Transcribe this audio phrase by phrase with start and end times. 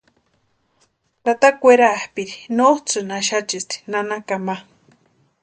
[1.23, 4.55] Tata kwerapʼiri nótsʼïni axachisti nanakani ma.